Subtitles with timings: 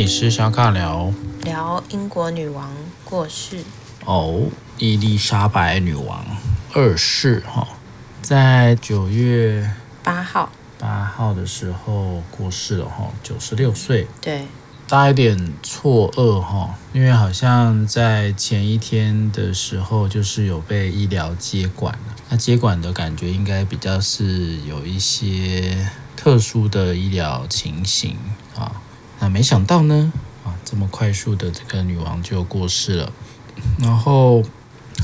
[0.00, 1.12] 里是小卡聊。
[1.42, 3.62] 聊英国女王过世。
[4.06, 4.44] 哦，
[4.78, 6.24] 伊丽莎白女王。
[6.72, 7.68] 二世哈，
[8.22, 9.70] 在九月
[10.02, 10.50] 八号。
[10.78, 14.06] 八号的时候过世了哈，九十六岁。
[14.22, 14.46] 对，
[14.88, 28.16] 大家有点错愕哈，因为好像在前一天的时候就是有被医疗接管了，那接管的感觉应该比较是有一些特殊的医疗情形
[28.56, 28.80] 啊。
[29.20, 30.12] 那没想到呢，
[30.44, 33.12] 啊，这么快速的这个女王就过世了，
[33.78, 34.42] 然后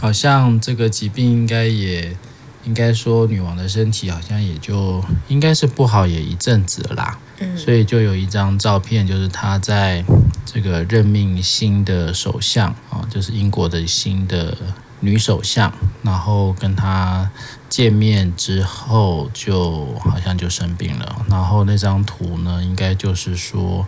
[0.00, 2.16] 好像这个疾病应该也
[2.64, 10.04] 应该说女王的身体好像也就应该是不好也一阵子了啦，嗯，所以就有一张照片，就是她在
[10.44, 14.56] 这个任命新的首相啊，就是英国的新的
[15.00, 17.30] 女首相，然后跟她
[17.68, 21.26] 见面之后，就好像就生病了。
[21.28, 23.86] 然后那张图呢，应该就是说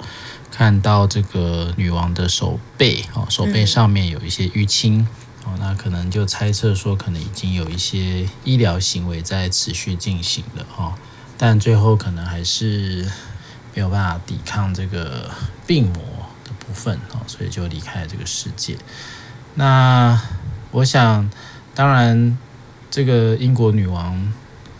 [0.50, 5.06] 看到这个女王的手背哦，手背上面有一些淤青
[5.44, 10.92] 哦，那可能就猜测说，可能已经有一些医疗行为在持续进行了哦，
[11.38, 13.08] 但最后可能还是
[13.74, 15.30] 没有办法抵抗这个
[15.66, 16.02] 病魔
[16.44, 18.76] 的部分哦，所以就离开了这个世界。
[19.54, 20.20] 那
[20.70, 21.30] 我想，
[21.74, 22.36] 当然。
[22.90, 24.32] 这个英国女王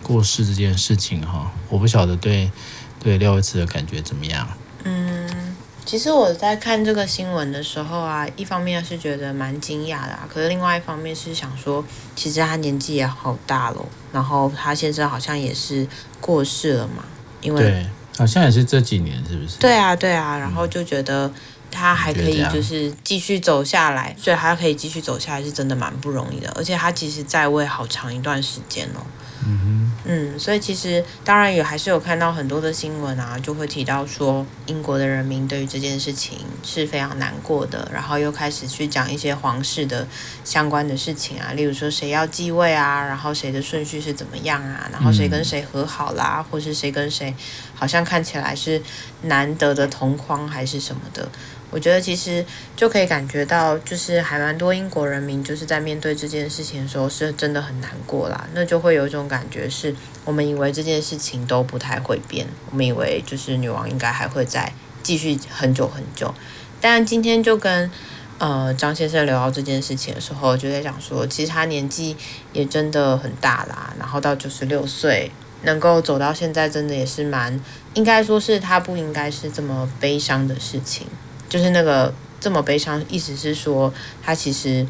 [0.03, 2.51] 过世这件事情哈，我不晓得对
[2.99, 4.49] 对廖维慈的感觉怎么样。
[4.85, 11.85] 嗯，其实我在看这个新闻的时候啊，一方面是觉得蛮惊讶的啊，可是另外一方面是想说，
[12.17, 15.87] 其实她年纪也好大了，然后她先生好像也是
[16.19, 17.05] 过世了嘛，
[17.43, 17.87] 因为对，
[18.17, 19.59] 好像也是这几年，是不是？
[19.59, 21.29] 对啊，对啊，然后就觉得。
[21.29, 21.35] 嗯
[21.71, 29.01] 他还可以就是继续走下来，所以他可以继续走下来是真的蛮不容易的，而且他其实在位好长一段时间哦。
[29.47, 40.07] 嗯哼，嗯，所以其实当然也还是有看到很多的新闻啊，就会提到说英国的人民对于这件事情是非常难过的，然后又开始去讲一些皇室的
[40.45, 47.33] 相关的事情啊，例如说谁要继位啊，然后谁的顺序是怎么样啊，然后谁跟谁和好啦，或是谁跟谁
[47.77, 48.83] 好像看起来是
[49.23, 51.31] 难得的同框还是什么的。
[51.71, 58.49] 我觉得其实就可以感觉到，就是还蛮多英国人民就是在面对这件事情的时候，是真的很难过啦。
[58.55, 66.35] 那就会有一种感觉，是我们以为这件事情都不太会变，我们以为就是女王应该还会再继续很久很久。
[66.81, 67.91] 但今天就跟
[68.39, 72.17] 呃张先生聊到这件事情的时候，就在讲说，其实他年纪
[72.55, 75.31] 也真的很大啦，然后到九十六岁
[75.65, 77.61] 能够走到现在，真的也是蛮
[77.93, 81.07] 应该说是他不应该是这么悲伤的事情。
[81.49, 83.93] 就是那个这么悲伤，意思是说
[84.23, 84.87] 他其实，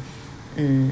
[0.55, 0.91] 嗯，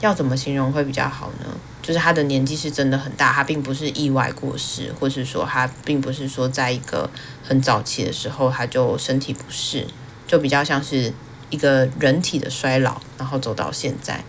[0.00, 1.46] 要怎么形容会比较好呢？
[1.82, 7.10] 就是他的年纪是真的很大，他并不是意外过世，或是说他并不是说在一个
[7.42, 9.86] 很早期的时候他就身体不适，
[10.26, 11.12] 就比较像是
[11.50, 14.24] 一个人体的衰老，然后走到现在。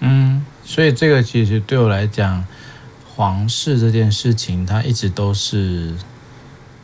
[0.00, 2.44] 嗯，所以这个其实对我来讲，
[3.14, 5.94] 皇室这件事情，它一直都是。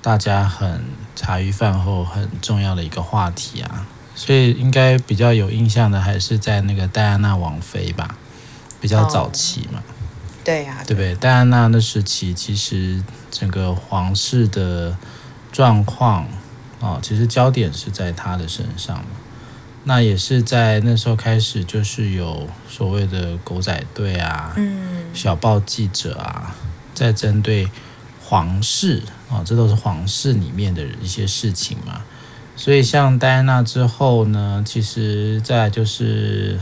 [0.02, 0.84] 大家很
[1.16, 8.16] 茶余饭后很重要的一个话题啊，所以应该比较有印象的还是在那个戴安娜王妃吧，
[8.80, 9.78] 比较早期嘛。
[9.78, 9.94] 哦、
[10.44, 11.14] 对呀、啊，对不对？
[11.14, 14.96] 戴安娜那时期，其实整个皇室的
[15.52, 16.26] 状况
[16.80, 19.06] 哦，其实焦点是在她的身上嘛。
[19.84, 26.54] 那也是在那时候开始，就是有所谓的狗仔队啊，嗯，小报记者啊，
[26.92, 27.68] 在针对。
[28.34, 29.00] 皇室
[29.30, 32.02] 啊，这都是皇室里面的一些事情嘛。
[32.56, 36.58] 所以像戴安娜之后呢，其实再来就是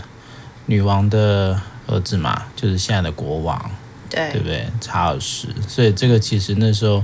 [0.67, 3.71] 女王的儿子嘛，就是现在的国王，
[4.11, 4.69] 对，对不对？
[4.83, 5.49] 查尔斯。
[5.67, 7.03] 所以这个其实那时候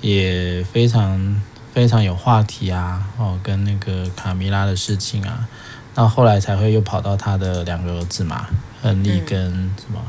[0.00, 1.42] 也非常
[1.72, 3.04] 非常有话题啊。
[3.18, 5.48] 哦，跟那个卡米拉的事情啊，
[5.96, 8.46] 那后来才会又跑到他的两个儿子嘛，
[8.80, 10.00] 亨利跟什么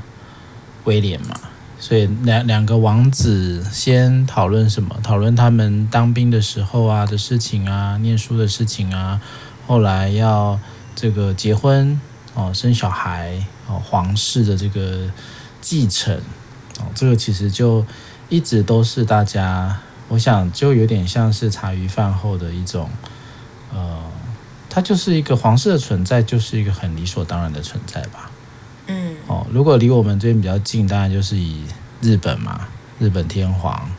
[0.84, 1.40] 威廉嘛。
[1.86, 4.98] 所以两两个王子先讨论什么？
[5.04, 9.22] 讨论他们当兵的时候啊的事情啊，念书的事情啊。
[9.68, 10.60] 后来要
[10.96, 12.02] 这个结婚
[12.34, 15.12] 哦，生小孩哦，皇室的这个
[15.62, 16.18] 继承
[16.80, 17.86] 哦，这个其实就
[18.30, 22.90] 一直都是大家，我想就有点像是茶余饭后的一种，
[23.72, 24.02] 呃，
[24.72, 28.32] 它就是一个皇室的存在，就是一个很理所当然的存在吧。
[29.56, 31.62] 如果离我们这边比较近，当然就是以
[32.02, 32.68] 日本嘛，
[33.00, 33.90] 日本天皇，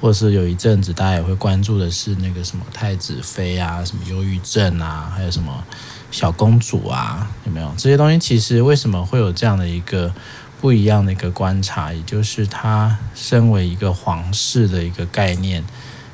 [0.00, 5.64] 或者是有一阵子大家也会关注的是那个什么太子妃啊，什么忧郁症啊，还有什么
[6.12, 8.16] 小公主啊，有没有这些东西？
[8.16, 10.14] 其实为什么会有这样的一个
[10.60, 11.92] 不一样的一个观察？
[11.92, 15.64] 也就是他身为一个皇室的一个概念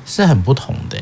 [0.03, 0.97] 是很不同的，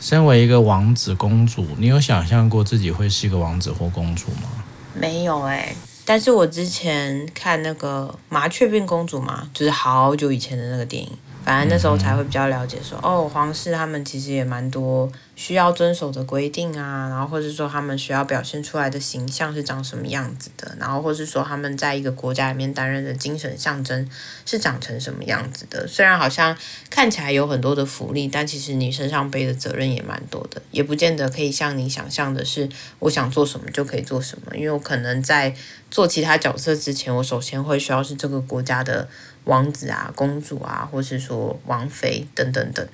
[0.00, 4.64] 身为一个王子公主，你有想象过自己会是一个王子或公主吗？
[4.92, 5.72] 没有哎、
[6.04, 11.10] 但是我之前看那个麻雀变公主嘛，就是好久以前的那个电影。
[11.44, 24.08] 反正那时候才会比较了解说，说哦，皇室他们其实也蛮多需要遵守的规定啊，然后或者说他们需要表现出来的形象是长什么样子的，然后或是说他们在一个国家里面担任的精神象征
[24.46, 25.84] 是长成什么样子的。
[25.88, 26.56] 虽然好像
[26.88, 32.68] 看起来有很多的福利，但其实你身上背的责任也蛮多的，也不见得可以像你想象的是，
[33.00, 35.52] 我想做什么就可以做什么，因为我可能在
[35.92, 39.08] 做其他角色之前，我首先会需要是这个国家的。
[39.44, 42.86] 王子啊，公主啊，或是说王妃等等等，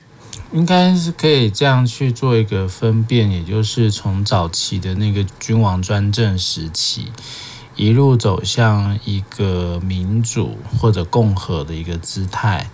[0.50, 7.12] 应该是可以这样去做一个分辨，也就是从早期的那个君王专政时期，
[7.77, 12.71] 一路走向一个民主或者共和的一个姿态。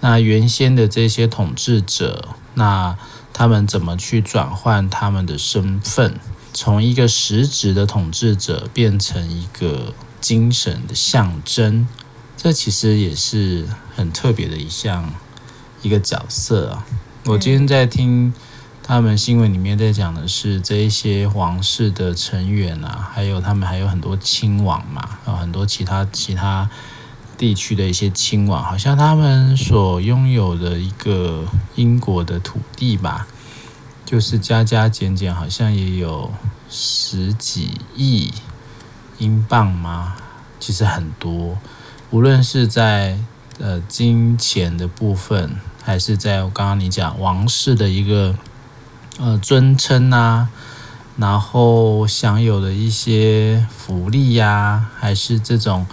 [0.00, 2.96] 那原先的这些统治者，那
[3.34, 6.18] 他们怎么去转换他们的身份，
[6.52, 11.86] 从一个实质的统治者变成一个精神的象征？
[12.36, 13.66] 这其实也是
[13.96, 15.12] 很特别的一项
[15.82, 16.86] 一个角色啊！
[17.24, 18.32] 我今天在听
[18.82, 26.70] 他们新闻里面在讲的是这一些皇室的成员啊，还有他们还有很多亲王嘛，啊，很多其他其他
[27.36, 31.44] 地区的一些亲王，好像他们所拥有的一个
[31.74, 33.26] 英国的土地吧，
[34.08, 36.32] 就是加加减减，好像也有
[36.70, 38.32] 十几亿
[39.18, 40.16] 英镑吗？
[40.58, 41.58] 其实很多。
[42.10, 43.18] 无论是在
[43.58, 48.34] 呃金钱的部分，还是在我刚刚你讲王室的一个
[49.18, 50.48] 呃尊称啊，
[51.18, 55.86] 然后享有的一些福利呀、还是这种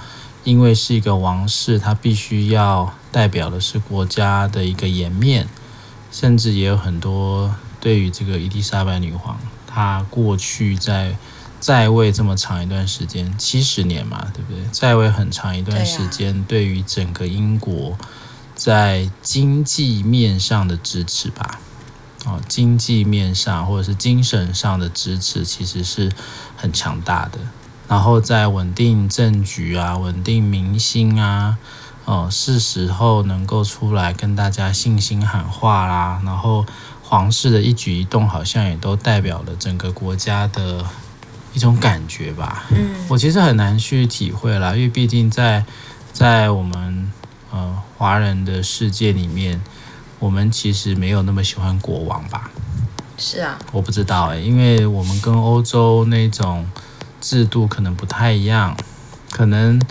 [0.45, 5.49] 因为是一个王室，它必须要代表的是国家的一个颜面，
[6.09, 7.53] 甚至也有很多
[7.85, 9.37] 对于这个伊丽莎白女皇，
[9.67, 11.15] 她过去在。
[11.57, 14.61] 在位这么长一段时间，七十年嘛，对不对？
[14.71, 17.97] 在位很长一段时间，对于整个英国
[18.53, 21.59] 在经济面上的支持吧，
[22.25, 26.11] 哦，经济面上或者是精神上的支持，其实是
[26.55, 27.39] 很强大的。
[27.87, 31.57] 然后在稳定政局啊，稳定民心啊，
[32.03, 36.21] 哦，是时候能够出来跟大家信心喊话啦。
[36.23, 36.63] 然后
[37.07, 40.83] 皇室的一举一动，好像也都代表了整个国家的。
[41.53, 45.63] 一种感觉吧，嗯，我其实很难去体会啦，因为毕竟在
[46.11, 47.09] 在我们
[47.49, 49.61] 呃华人的世界里面，
[50.19, 52.51] 我们其实没有那么喜欢国王吧？
[53.17, 56.67] 是啊，我不知道诶，因为我们跟欧洲那种
[57.21, 58.75] 制度可能不太一样，
[59.31, 59.81] 可能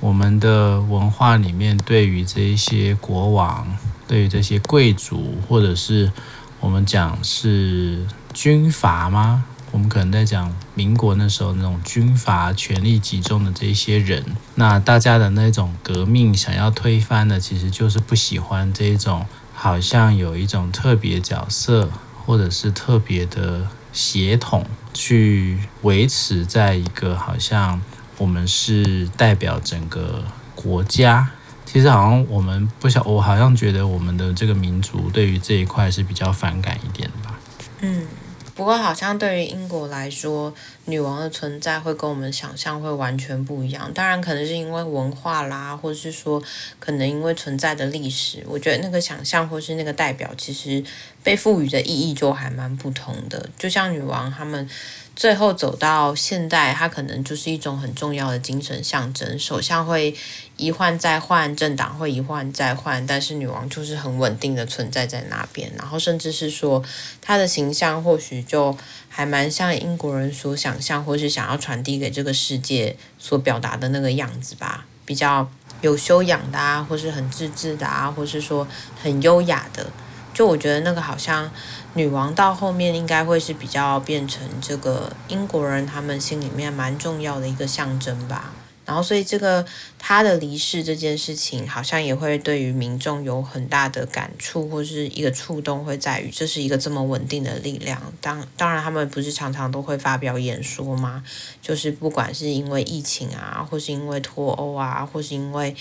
[0.00, 3.76] 我们的文化里面对于这一些国王，
[4.08, 6.10] 对于这些贵族，或者是
[6.60, 9.44] 我们讲是军阀吗？
[9.72, 14.22] 我们可能在讲民国那时候那种军阀权力集中的这些人，
[14.56, 19.24] 那大家的那种革命想要推翻的，其实就是不喜欢这种
[19.54, 21.88] 好像有一种特别角色
[22.26, 27.80] 或者是特别的血统去维持在一个好像
[28.18, 30.24] 我们是代表整个
[30.54, 31.30] 国家。
[31.72, 37.38] 其实好像我们不晓，我好像觉得我们的这个民族对于这一块是比较反感一点吧。
[37.80, 38.08] 嗯。
[38.56, 40.52] 不过，好像对于英国来说，
[40.84, 43.90] 女王的存在会跟我们想象会完全不一样。
[43.94, 46.42] 当然，可能是因为文化啦，或者是说，
[46.78, 50.84] 可能因为存在的历史，我觉得那个想象或是那个代表，其实
[51.22, 53.48] 被赋予的意义就还蛮不同的。
[53.56, 54.68] 就像女王他们。
[55.16, 59.38] 最后走到现代，它可能就是一种很重要的精神象征。
[59.38, 60.14] 首相会
[60.56, 65.70] 一换再换，政党会一换再换，但是女王就是很稳定的存在在那边。
[65.76, 66.82] 然后甚至是说，
[67.20, 68.74] 她的形象或许就
[69.10, 75.50] 还蛮像英国人所想象，或是想要传递给这个世界所表达的那个样子吧，比较
[75.82, 78.66] 有修养的啊，或是很自制的啊，或是说
[79.02, 79.86] 很优雅的。
[80.32, 81.50] 就我觉得那个好像
[81.94, 88.52] 女王到后面应该会是比较变成这个英国人他们心里面蛮重要的一个象征吧。
[88.90, 89.64] 然后，所以这个
[90.00, 98.02] 他的离世这件事情，好像也会对于民众有很大的感触，或是一个触动，会在于这是一个这么稳定的力量。
[98.20, 101.22] 当当然，他们不是常常都会发表演说吗？
[101.62, 105.72] 就是不管是因为疫情啊，或是因为脱欧啊，或是因为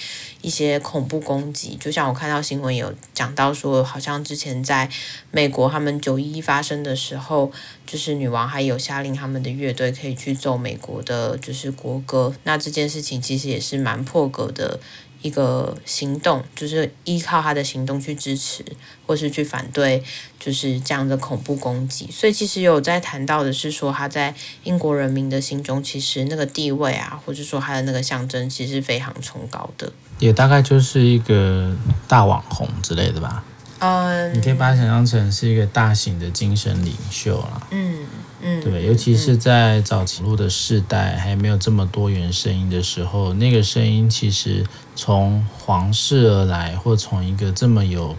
[0.42, 4.88] 一些恐怖攻击，就像我看到新闻有讲到说，好像之前在
[5.32, 7.51] 美国他们九一一发生的时候。
[7.89, 12.32] 就是女王还有下令他们的乐队可以去奏美国的，就是国歌。
[12.44, 14.79] 那这件事情其实也是蛮破格的
[15.22, 18.63] 一个行动，就是依靠他的行动去支持，
[19.06, 20.01] 或是去反对，
[20.39, 22.10] 就是这样的恐怖攻击。
[22.10, 29.91] 所以其实有在谈到的是说，他在英国人民的心中，其实那个地位啊，或者说他的那个象征，其实是非常崇高的。
[30.20, 31.75] 也大概就是一个
[32.08, 33.44] 大网红之类的吧。
[33.79, 37.68] 嗯，你可以把它想象成是一个大型的精神领袖啦。
[37.72, 38.06] 嗯
[38.41, 44.65] 嗯，对，尤其是在早期录的世代，还没有这么多元声音的时候，那个声音其实
[44.96, 48.15] 从皇室而来，或从一个这么有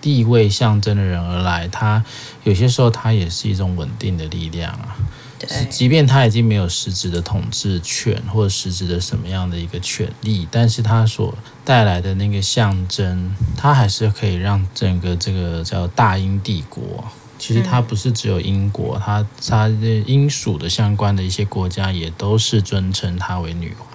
[0.00, 2.04] 地位象征的人而来，他
[2.44, 4.96] 有些时候他也是一种稳定的力量啊。
[5.38, 11.32] 对，即便他已经没有实质的统治权或者实质的什么样的一个权利，但是他所
[11.64, 17.04] 带来的那个象征，他还是可以让整个这个叫大英帝国，
[17.40, 19.66] 其实它不是只有英国，它它
[20.06, 23.88] 英属的相关的一些国家也都是尊称她为女王。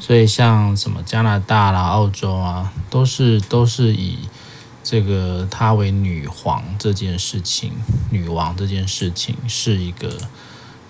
[0.00, 4.18] 所以像什么加拿大啦、澳洲啊，都是都是以
[4.82, 7.72] 这个她为女皇这件事情，
[8.10, 10.10] 女王这件事情是一个。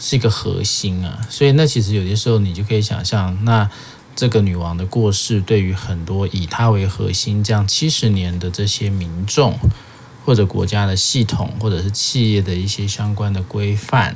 [0.01, 3.69] 是一个核心啊，所以那其实有些时候你就可以想象，那
[4.15, 9.59] 这个女王的过世，对于很多以她为核心这样七十年的这些民众，
[10.29, 14.15] 或者国家的系统，或者是企业的一些相关的规范，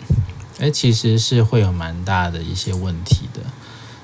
[0.61, 3.41] 哎，其实是会有蛮大的一些问题的。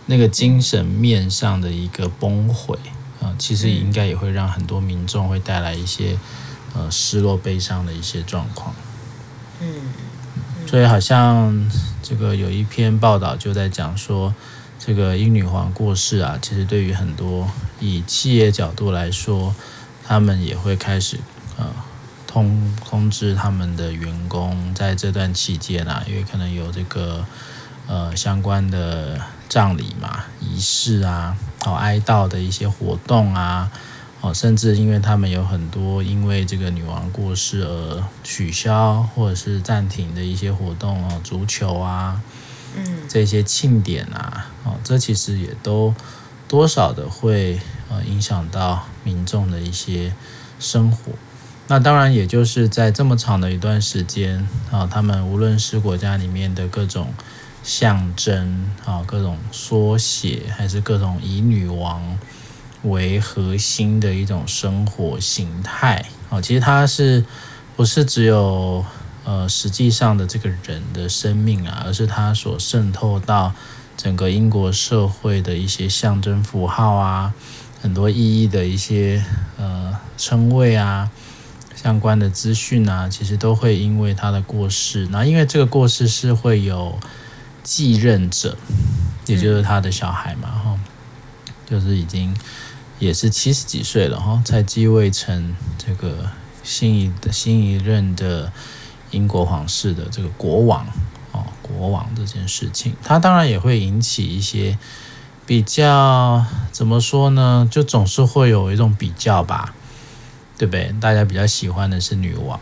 [0.07, 2.79] 那个精神面上的一个崩毁
[3.21, 6.19] 啊，其实应该也会让很多民众会带来一些
[6.75, 8.75] 呃失落、悲伤的一些状况。
[9.61, 9.69] 嗯。
[10.67, 11.71] 所以好像
[12.03, 14.35] 这个有一篇报道就在讲说，
[14.79, 17.51] 这个英女皇过世啊，其实对于很多
[17.81, 19.55] 以企业角度来说，
[20.03, 21.19] 他们也会开始
[21.59, 21.67] 呃
[22.29, 27.25] 通通知他们的员工，在这段期间啊，因为可能有这个
[27.89, 29.19] 呃相关的
[29.49, 33.73] 葬礼嘛、仪式啊、哦哀悼的一些活动啊。
[34.21, 42.21] 哦，甚至因为他们有很多因为这个女王过世而取消或者是暂停的一些活动哦，足球啊，
[42.75, 45.95] 嗯，这些庆典啊，哦，这其实也都
[46.49, 50.13] 多少的会呃影响到民众的一些
[50.59, 51.13] 生活。
[51.69, 57.15] 那当然，也就是在这么长的一段时间啊，他们无论是国家里面的各种
[57.63, 62.19] 象征啊，各种缩写，还是各种以女王。
[62.85, 67.25] 为核心的一种生活形态啊，其实它是
[67.77, 68.87] 不是只有
[69.25, 73.53] 呃实际上的这个人的生命啊，而是它所渗透到
[73.97, 77.35] 整个英国社会的一些象征符号啊，
[77.83, 79.25] 很多意义的一些
[79.59, 81.11] 呃称谓啊，
[81.81, 86.99] 相关的资讯啊，其实都会因为他的过世，那因为这个过世是会有
[87.63, 88.57] 继任者，
[89.27, 90.79] 也就是他的小孩嘛，哈，
[91.69, 92.35] 就是已经。
[93.01, 96.29] 也是七十几岁了哈，才继位成这个
[96.65, 98.51] 新一的新一任的
[99.13, 100.85] 英国皇室的这个国王
[101.31, 104.77] 哦，国王这件事情，他当然也会引起一些
[105.47, 107.69] 比较，怎么说呢？
[107.71, 109.73] 就总是会有一种比较吧，
[110.59, 110.93] 对不对？
[111.01, 112.59] 大家比较喜欢的是女王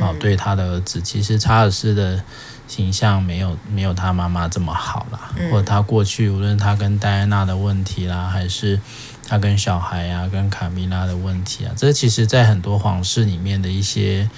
[0.00, 2.22] 啊，对他的儿子，其实查尔斯的
[2.66, 8.80] 形象没有没有他妈妈这么好啦，或者他过去无论他跟戴安娜的问题啦，还是。
[9.28, 14.28] 他跟小孩啊，跟卡米拉的问题啊，这其实在很多皇室里面的一些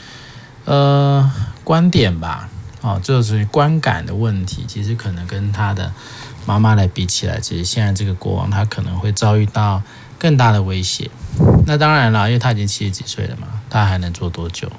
[0.66, 1.32] 呃
[1.64, 2.50] 观点吧，
[2.82, 4.66] 哦，这是观感的问题。
[4.68, 5.90] 其实可能跟他的
[6.44, 9.82] 妈妈来比起来，其实现在这个国王他可能会遭遇到
[10.22, 11.10] 更大的威胁。
[11.66, 14.70] 那当然了，因为他已经七十几岁了嘛，他还能做多久？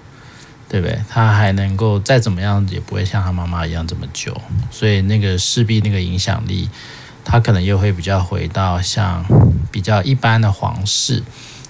[0.70, 0.98] 对不对？
[1.10, 4.40] 他还能够再怎么样，也不会像他妈妈一样这么久。
[4.72, 6.70] 所以那个势必那个影响力。
[7.26, 9.24] 他可能又会比较回到像
[9.72, 11.24] 比较一般的皇室，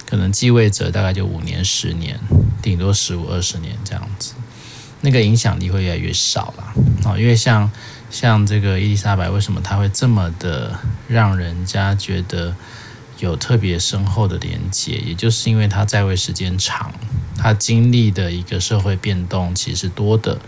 [0.04, 2.18] 可能继位者大概就五年、十年，
[2.60, 4.34] 顶多十五、二十年这样子，
[5.00, 7.16] 那个影响力会越来越少了啊。
[7.16, 7.70] 因为像
[8.10, 10.76] 像这个伊丽莎白，为什么她会这么的
[11.06, 12.56] 让人家觉得
[13.18, 14.92] 有特别深厚的连接？
[14.92, 16.92] 也就是因为他在位时间长，
[17.36, 20.38] 他经历的一个社会变动其实多的。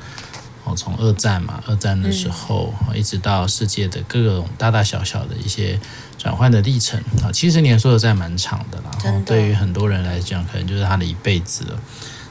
[0.65, 5.79] 哦，从二战嘛，二战的时候，一直到世界的各种大大小小的一些
[6.19, 8.91] 转换的历程啊，七十年说的在蛮长的啦。
[9.05, 11.81] 然后对于很多人来讲，可能就是他的一辈子了。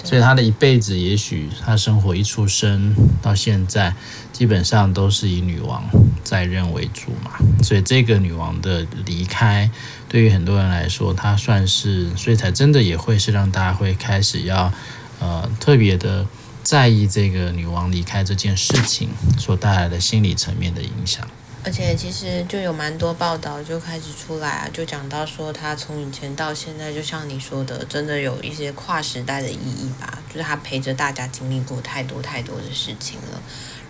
[0.03, 3.95] 所以他的一辈子，也许他生活一出生到现在，
[4.31, 5.83] 基本上都是以女王
[6.23, 7.31] 在任为主嘛。
[7.63, 9.71] 所以这个女王的离开，
[10.15, 14.71] 对于很多人来说，她算是，所以才真的也会是让大家会开始要
[15.19, 16.25] 呃特别的。
[16.63, 21.27] 在意这个女王离开这件事情所带来的心理层面的影响。
[21.63, 30.17] 而且其实就有蛮多报道就开始出来啊，就讲到说他从以前到现在，就像你说的，真的有一些跨时代的意义吧。
[30.27, 33.39] 就是他陪着大家经历过太多太多的事情了，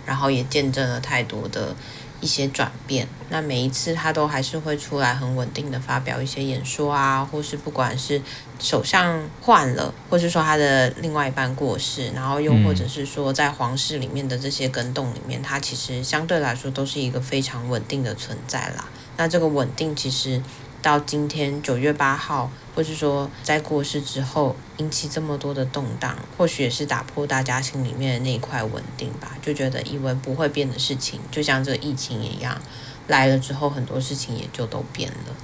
[0.04, 1.74] 然后也见证了太多的
[2.20, 3.06] 一些转变。
[3.28, 8.22] 那每一次他都还是会出来很稳定的发表一些演说啊，或是不管是
[8.60, 18.86] 首相换了，或是说他的另外一半过世，然后又或者是说在皇室里面的这些更动里面，他其实相对来说都是一个非常稳定的存在啦。
[19.16, 20.40] 那这个稳定其实
[20.80, 32.60] 到今天九月八号，或是说在过世之后引起这么多的动荡，或许也是打破大家心里面的那一块稳定吧，就觉得以为不会变的事情，就像这个疫情一样，
[33.08, 35.34] 来了之后很多事情也就都变了。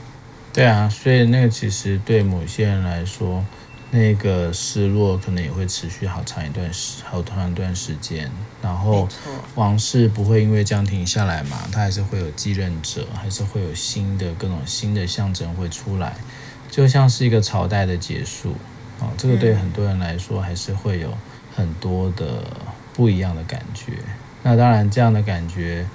[0.53, 3.43] 对啊，所以那个其实对某些人来说，
[3.91, 8.31] 那个失落可能也会持续好长一段时，好长一段时间。
[8.61, 9.09] 然后
[9.55, 16.15] 王室不会因为这样停下来嘛，它还是会有继任者，还是会有新的各种新的象征会出来，
[16.73, 18.57] 就像是一个朝代的结束
[18.99, 19.13] 啊。
[19.19, 21.13] 这个对很多人来说还是会有
[21.55, 22.43] 很多的
[22.95, 23.93] 不一样的感觉。
[24.43, 25.87] 那当然，这样的感觉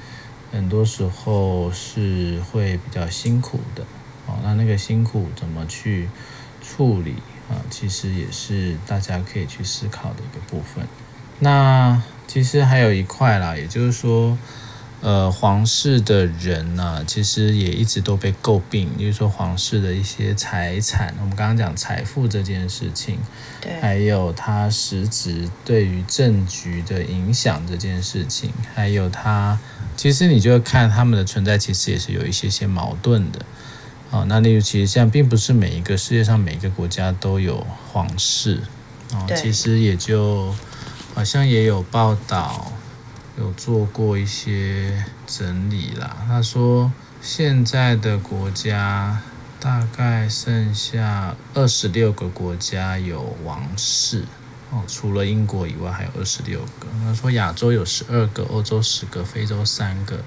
[0.54, 3.84] 很多时候是会比较辛苦的。
[4.28, 6.08] 哦，那那个辛苦怎么去
[6.62, 7.16] 处理
[7.50, 7.58] 啊？
[7.72, 10.86] 其实也是大家可以去思考的一个部分。
[11.40, 14.38] 那其实还有一块啦，也就是说，
[15.00, 23.20] 呃，皇室的人呢、啊，其实也一直都被诟病，就是说皇室的一些财产，我们刚刚讲财富这件事情，
[23.62, 29.60] 对，还有他实质对于政局的影响这件事情，还有他，
[29.96, 33.40] 其实你就会看他们的存在，其实也是有一些些矛盾的。
[34.10, 38.62] 哦，那例如其实像并不是每一个世界上每一个国家都有皇室，
[39.14, 40.56] 哦，其实也就
[41.14, 42.72] 好像也有报道，
[43.38, 46.18] 有做过一些整理啦。
[46.28, 46.92] 他说
[47.22, 49.22] 现在的国家
[49.60, 54.26] 大概剩下二十六个国家有王室，
[54.72, 56.88] 哦，除了英国以外还有二十六个。
[57.04, 60.20] 他说亚洲有十二个，欧洲十个，非洲三个，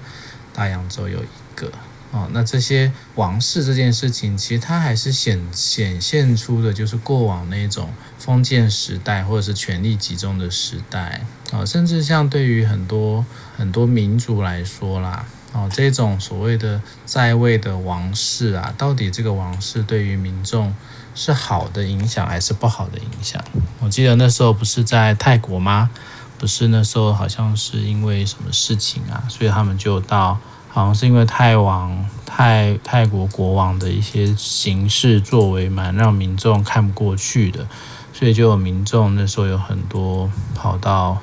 [0.53, 1.71] 大洋洲有一个。
[2.11, 20.75] 哦，那这些王室这件事情，其实它还是显显现出的，就是过往那种封建时代或者是权力集中的时代啊，甚至像对于很多很多民族来说啦，哦，这种所谓的在位的王室啊，到底这个王室对于民众
[21.15, 23.41] 是好的影响还是不好的影响？
[23.79, 25.89] 我记得那时候不是在泰国吗？
[26.37, 30.37] 不是那时候好像是因为什么事情啊，所以他们就到。
[30.73, 37.67] 好像是因为泰王泰泰国国王的一些行事作为蛮让民众看不过去的，
[38.13, 41.17] 所以就有民众那时候有很多跑到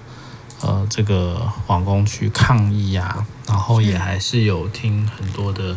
[0.61, 5.75] 呃这个皇宫去抗议啊，然后也还是有听很多的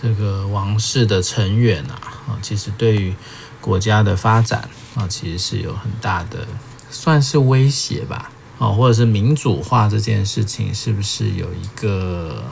[0.00, 1.96] 这个王室的成员啊
[2.28, 3.14] 啊，其实对于
[3.62, 6.46] 国家的发展啊，其实是有很大的
[6.90, 12.44] 算是威胁吧，啊，或者是民主化这件事情是不是有一个？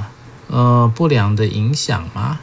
[0.49, 2.39] 呃，不良的影响吗？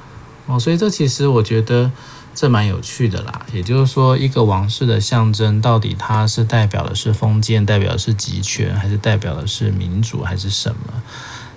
[0.46, 1.90] 哦，所以这其实我觉得
[2.36, 3.46] 这蛮有趣的啦。
[3.54, 11.02] 也就是说，一个王室的象征，到底它是代表的是封建，代表的是集权，还是代表的是民主，还是什么？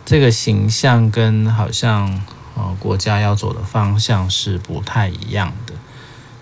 [0.04, 2.22] 这个形象跟好像
[2.54, 5.74] 呃国家要走的方向是不太一样的。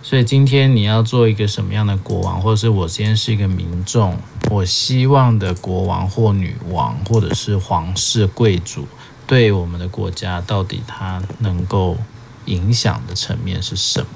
[0.02, 4.18] 所以今天你要做一个什么样的国王，或者是我今天是一个民众，
[4.50, 8.86] 我希望的国王或女王，或者是皇室贵族。
[9.26, 11.96] 对我们的国家，到底它能够
[12.44, 14.06] 影响的层面是什么？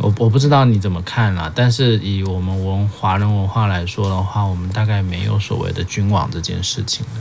[0.00, 1.52] 我我不知道你怎么看啦。
[1.54, 7.20] 但是以我们文华人文化来说的话，我们大概没有所谓的君王这件事情的。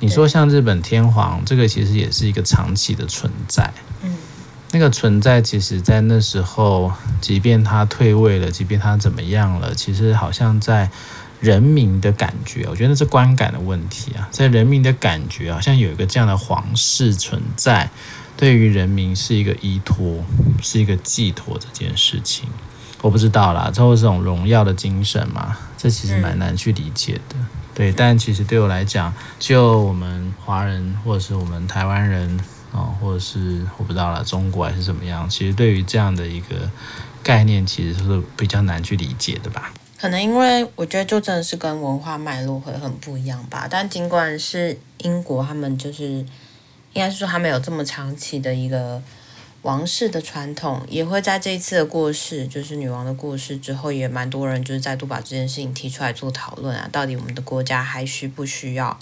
[0.00, 3.72] 你说像日本天皇，这个其实也是一个长期的存在。
[4.02, 4.14] 嗯，
[4.72, 10.90] 那个存在，其实在那时候，即便他退位了，即便他怎么样了，其实好像在。
[11.44, 14.26] 人民的感觉，我觉得是观感的问题啊。
[14.30, 17.90] 在人民的感觉，好像有一个这样的皇室存在，
[18.34, 20.24] 对于人民是一个依托，
[20.62, 22.48] 是一个寄托这件事情，
[23.02, 23.70] 我不知道啦。
[23.70, 27.36] 之后这种荣耀的精神嘛，这其实蛮难去理解的。
[27.74, 32.40] 对，但其实对我来讲，就我们华人或者是我们台湾人
[32.72, 36.70] 啊，或者是我不知道啦，中国还是怎么样，其实对于这样的一个
[37.22, 39.70] 概念，其实是比较难去理解的吧。
[40.04, 46.26] 可能因为我觉得就真的是跟文化脉络会很不一样吧，但尽管是英国，他们就是应
[46.96, 49.00] 该是说他们有这么长期的一个
[49.62, 58.98] 王室的传统，也会在这一次的过世，就是女王的过世之后，也蛮多人就是再度把这件事情提出来做讨论啊，到底我们的国家还需不需要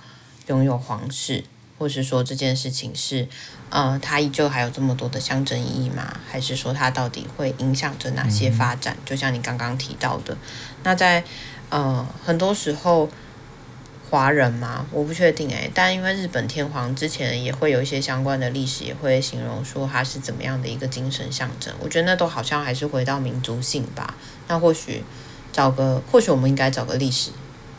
[0.47, 1.43] 拥有皇室？
[1.83, 3.27] 或是说这件事情是，
[3.69, 6.17] 呃，它依旧还有这么多的象征意义吗？
[6.31, 8.97] 还是说它到底会影响着哪些发展？
[8.97, 10.39] 嗯、就像你刚刚提到的，
[10.85, 11.25] 那在
[11.71, 13.09] 呃很多时候。
[14.13, 14.85] 华人嘛？
[14.91, 21.73] 我不确定诶，但因为日本天皇之前也会有一些相关的历史，也会形容说他是怎么样的一个精神象征。
[21.81, 24.15] 我觉得那都好像还是回到民族性吧。
[24.49, 25.03] 那或许
[25.51, 27.31] 找个，或许我们应该找个历史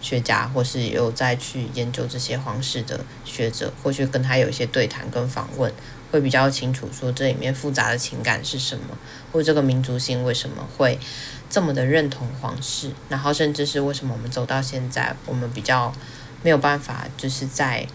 [0.04, 5.74] 学家，或是有再去研究这些皇室的学者，或许跟他有一些对谈跟访问，
[6.12, 8.96] 会比较清楚说这里面复杂的情感是什么，
[9.32, 11.00] 或这个民族性为什么会
[11.50, 15.92] 这么的认同皇室，然后甚至是为什么我们走到现在，我们比较。
[16.46, 17.88] 没有办法，就是在，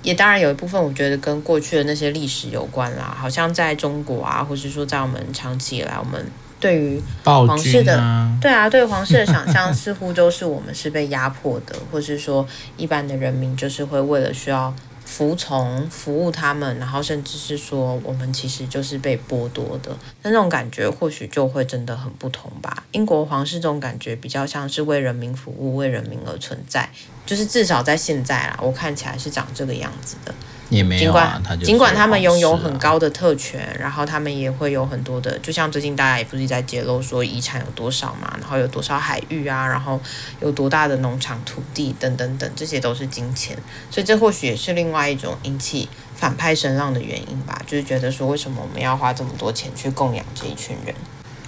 [0.00, 3.12] 也当然有一部分，我觉得跟过去的那些历史有关啦。
[3.20, 6.30] 好像在中国啊，或是说在我们长期以来，我们
[6.66, 14.74] 对于皇室的，啊对啊，对皇室的想象 似乎都是我们是被压迫的，或是说一般的人民就是会为了需要。
[15.06, 22.82] 服从、服务他们，然后甚至是说，我们其实就是被剥夺的，那种感觉或许就会真的很不同吧。
[22.90, 26.90] 英国皇室这种感觉比较像是为人民服务、为人民而存在，
[27.24, 30.34] 就是至少在现在啦，我看起来是长这个样子的。
[30.68, 40.00] 也没有啊，尽管尽管他们拥有很高的特权，然后他们也会有很多的，就像最近大家也不是在揭露说遗产有多少嘛，然后有多少海域啊，然后
[40.40, 43.56] 有多大的农场土地等等等，这些都是金钱，
[43.90, 50.94] 所以这或许也是另外一种引起反派声浪的原因吧，就是觉得说为什么我们要花这么多钱去供养这一群人？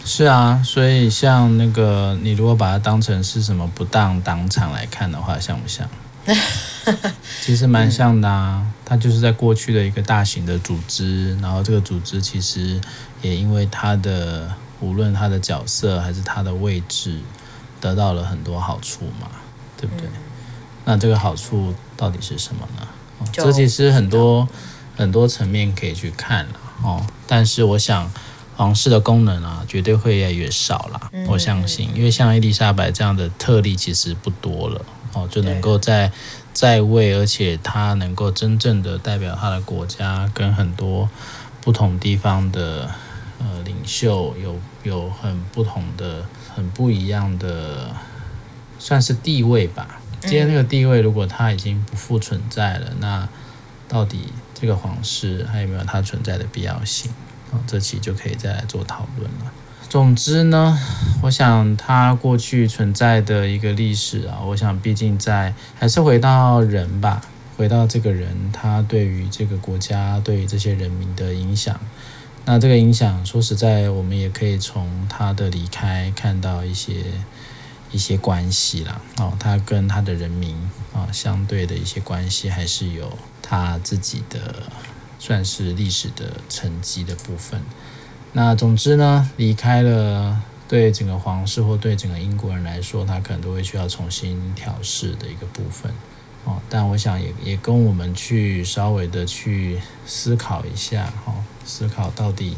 [0.05, 5.87] 是啊，所以像那个你如果把它当成是什么不当党产来看的话，像不像？
[7.43, 12.81] 其实蛮像的啊，它就是在过去的一个大型的组织，然后这个组织其实
[13.21, 17.19] 也因为它的无论它的角色还是它的位置，
[17.83, 19.29] 得到了很多好处嘛，
[19.77, 20.09] 对不对？
[20.87, 22.89] 那这个好处到底是什么呢？
[23.31, 24.49] 这其实很多
[24.97, 27.05] 很多层面可以去看了哦。
[27.27, 28.11] 但是我想
[28.57, 34.81] 皇室的功能啊，绝对会越来越少了，我相信，因为像伊丽莎白这样的特例其实不多了。
[35.15, 36.13] 哦，就能够在
[36.59, 41.09] 在位，而且他能够真正的代表他的国家，跟很多
[41.61, 42.91] 不同地方的
[43.39, 47.95] 呃领袖有有很不同的、很不一样的，
[48.77, 50.01] 算是地位吧。
[50.23, 53.29] 今天那个地位，如果他已经不复存在了，那
[53.87, 57.13] 到底这个皇室还有没有它存在的必要性？
[57.53, 59.53] 哦，这期就可以再来做讨论了。
[59.89, 60.79] 总之呢，
[61.23, 67.23] 我想他过去存在的一个历史啊，我想毕竟在还是回到人吧，
[67.57, 71.81] 回到这个人，他对于这个国家、对于这些人民的影响。
[72.45, 76.97] 那这个影响，说实在，我们也可以从他的离开看到一些
[77.91, 79.01] 一些关系啦。
[79.17, 80.55] 哦，他跟他的人民
[80.93, 84.65] 啊相对的一些关系，还是有他自己的
[85.19, 87.63] 算是历史的沉积的部分。
[88.33, 95.91] 那总之呢，离开了，对整个皇室或对整个英国人来说，他可能都会需要重新调试的一个部分
[96.45, 96.61] 哦。
[96.69, 102.55] 但我想也也跟我们去稍微的去思考一下哦，思考到底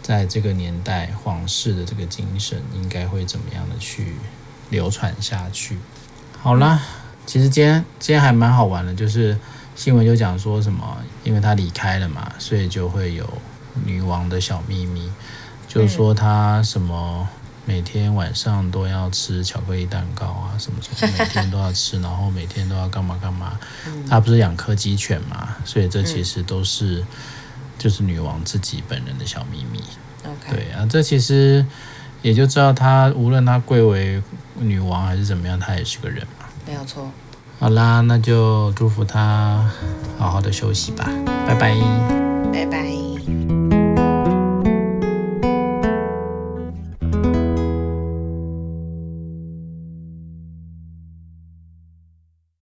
[0.00, 4.14] 在这个年代皇室的这个精神应该会怎么样的去
[4.70, 5.76] 流传下去。
[6.40, 6.80] 好啦，
[7.26, 9.36] 其实今天今天还蛮好玩的，就是
[9.74, 13.28] 新闻就讲说什么，因为他离开了嘛，所以就会有。
[13.84, 15.10] 女王的小秘密，
[15.66, 17.28] 就是说她什么
[17.64, 23.58] 每天晚上都要吃巧克力蛋糕啊，什么什么每天都要吃，然后每天都要干嘛干嘛。
[24.08, 27.04] 她不是养柯基犬嘛，所以这其实都是
[27.78, 29.80] 就是女王自己本人的小秘密。
[30.50, 31.64] 对啊，这其实
[32.22, 34.22] 也就知道她无论她贵为
[34.58, 36.46] 女王还是怎么样，她也是个人嘛。
[36.66, 37.10] 没有错。
[37.60, 39.68] 好啦，那就祝福她
[40.18, 41.08] 好好的休息吧，
[41.46, 41.74] 拜拜。
[42.52, 43.57] 拜拜。